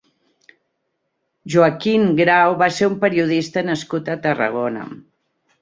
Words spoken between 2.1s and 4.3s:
Grau va ser un periodista nascut a